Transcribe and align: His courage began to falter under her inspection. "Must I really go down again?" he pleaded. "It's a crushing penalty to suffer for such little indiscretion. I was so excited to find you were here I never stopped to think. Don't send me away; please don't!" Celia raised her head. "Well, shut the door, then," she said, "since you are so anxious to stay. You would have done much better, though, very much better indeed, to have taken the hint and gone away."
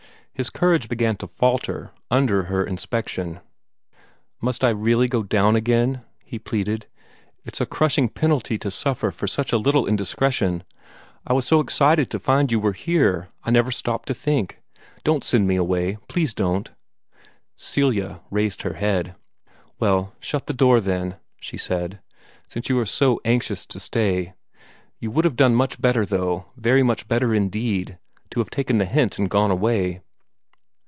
His 0.33 0.49
courage 0.49 0.89
began 0.89 1.17
to 1.17 1.27
falter 1.27 1.91
under 2.09 2.45
her 2.45 2.65
inspection. 2.65 3.41
"Must 4.41 4.63
I 4.63 4.69
really 4.69 5.07
go 5.07 5.21
down 5.21 5.55
again?" 5.55 6.01
he 6.25 6.39
pleaded. 6.39 6.87
"It's 7.45 7.61
a 7.61 7.67
crushing 7.67 8.09
penalty 8.09 8.57
to 8.57 8.71
suffer 8.71 9.11
for 9.11 9.27
such 9.27 9.53
little 9.53 9.85
indiscretion. 9.85 10.63
I 11.27 11.33
was 11.33 11.45
so 11.45 11.59
excited 11.59 12.09
to 12.09 12.17
find 12.17 12.51
you 12.51 12.59
were 12.59 12.71
here 12.73 13.29
I 13.43 13.51
never 13.51 13.69
stopped 13.69 14.07
to 14.07 14.15
think. 14.15 14.57
Don't 15.03 15.23
send 15.23 15.47
me 15.47 15.57
away; 15.57 15.99
please 16.07 16.33
don't!" 16.33 16.71
Celia 17.55 18.21
raised 18.31 18.63
her 18.63 18.73
head. 18.73 19.13
"Well, 19.79 20.13
shut 20.19 20.47
the 20.47 20.53
door, 20.53 20.79
then," 20.81 21.17
she 21.39 21.57
said, 21.57 21.99
"since 22.49 22.67
you 22.67 22.79
are 22.79 22.87
so 22.87 23.21
anxious 23.23 23.63
to 23.67 23.79
stay. 23.79 24.33
You 24.97 25.11
would 25.11 25.25
have 25.25 25.35
done 25.35 25.53
much 25.53 25.79
better, 25.79 26.03
though, 26.03 26.47
very 26.57 26.81
much 26.81 27.07
better 27.07 27.31
indeed, 27.31 27.99
to 28.31 28.39
have 28.39 28.49
taken 28.49 28.79
the 28.79 28.85
hint 28.85 29.19
and 29.19 29.29
gone 29.29 29.51
away." 29.51 30.01